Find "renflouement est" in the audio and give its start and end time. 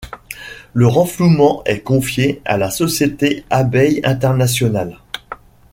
0.87-1.81